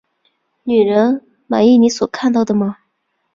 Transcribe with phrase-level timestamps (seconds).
[0.63, 2.77] 女人，满意你所看到的吗？